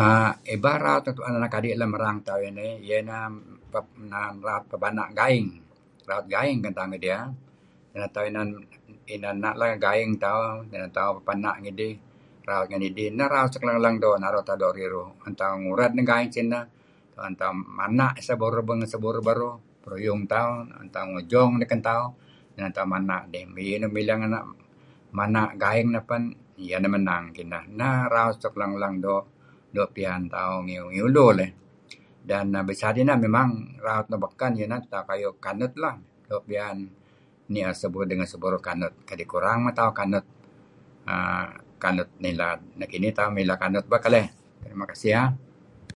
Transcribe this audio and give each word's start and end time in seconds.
err 0.00 0.30
Ibal 0.54 0.76
raut 0.84 1.02
nuk 1.04 1.14
tu'en 1.16 1.34
anak 1.38 1.56
adi' 1.58 1.78
lem 1.80 1.92
erang 1.96 2.16
tauh 2.28 2.40
inih 2.48 2.72
iyeh 2.86 3.00
neh 3.08 4.22
raut 4.46 4.64
pepana' 4.70 5.08
gaing. 5.18 5.46
Raut 6.08 6.26
gaing 6.34 6.58
ken 6.64 6.74
tauh 6.78 6.88
ngidih 6.90 7.12
ah. 7.22 7.28
Tulu 7.32 8.26
inan 8.28 8.48
ena' 9.14 9.48
tauh 9.58 9.66
inan 9.68 9.82
gaing 9.86 10.10
tauh 10.24 10.46
mey 10.70 10.80
tauh 10.98 11.10
pepana' 11.16 11.56
ngidih, 11.62 11.92
raut 12.48 12.66
ngen 12.70 12.82
idih, 12.88 13.06
neh 13.18 13.26
raut 13.34 13.50
suk 13.52 13.62
leng 13.66 13.78
leng 13.84 13.96
naru' 14.22 14.42
tauh 14.48 14.56
doo' 14.62 14.74
riruh. 14.78 15.08
Tu'en 15.20 15.34
tauh 15.40 15.54
ngured 15.62 15.92
neh 15.96 16.04
gaing 16.10 16.28
sineh 16.34 16.62
tue'n 17.14 17.34
tauh 17.40 17.52
mana' 17.78 18.10
ngan 18.14 18.24
sah 18.26 18.36
burur 18.40 18.62
ngan 18.78 18.88
sah 18.92 19.00
burur 19.04 19.22
tu'en 19.84 20.22
tauh 20.94 21.06
ngejong 21.14 21.50
dih 21.60 21.68
kan 21.72 21.80
tauh, 21.88 22.06
'an 22.58 22.70
tauh 22.76 22.86
mana', 22.92 23.20
ye 23.32 23.78
mana' 25.18 25.48
gaing 25.62 25.88
neh 25.94 26.02
pen 26.08 26.22
iyeh 26.62 26.78
neh 26.82 26.90
menang 26.94 27.24
kinah. 27.36 27.62
Neh 27.78 27.96
raut 28.14 28.36
suk 28.42 28.54
lang-lang 28.60 28.96
doo' 29.76 29.92
piyan 29.96 30.22
tauh 30.34 30.56
ngi 30.66 30.76
ulu 31.06 31.26
leh, 31.38 31.50
beside 32.68 32.96
inah 33.04 33.16
memang 33.24 33.50
inan 33.54 33.82
raut 33.86 34.06
luk 34.12 34.20
beken 34.24 34.52
kayu' 35.10 35.34
kanut 35.44 35.72
lah 35.82 35.94
doo' 36.30 36.42
piyan 36.48 36.76
ni'er 37.52 37.72
seburur 37.80 38.08
dengan 38.10 38.28
seburur 38.32 38.60
kanut 38.68 38.92
kadi' 39.08 39.28
kurang 39.32 39.58
men 39.68 39.74
tauh 39.78 39.92
kanut 39.98 40.24
err 41.12 41.46
kanut 41.82 42.08
ngilad. 42.22 42.58
Nekinih 42.80 43.12
tauh 43.18 43.28
mileh 43.36 43.58
kanut 43.62 43.84
bah 43.92 44.00
keleh. 44.04 44.26
Terima 44.64 44.84
kasih 44.90 45.12
aah. 45.20 45.92